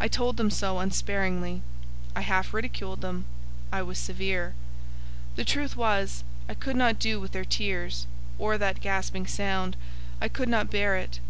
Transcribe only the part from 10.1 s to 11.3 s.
I could not bear it.